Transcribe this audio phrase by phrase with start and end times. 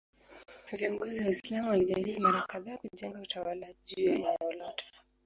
[0.71, 4.85] Viongozi Waislamu walijaribu mara kadhaa kujenga utawala juu ya eneo lote.